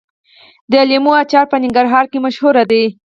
د 0.71 0.73
لیمو 0.89 1.11
اچار 1.21 1.45
په 1.51 1.57
ننګرهار 1.63 2.05
کې 2.11 2.23
مشهور 2.25 2.55
دی. 2.71 2.83